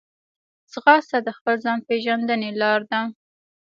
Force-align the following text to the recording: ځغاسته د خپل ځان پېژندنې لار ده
ځغاسته 0.71 1.17
د 1.23 1.29
خپل 1.37 1.55
ځان 1.65 1.79
پېژندنې 1.87 2.49
لار 2.61 2.81
ده 2.91 3.01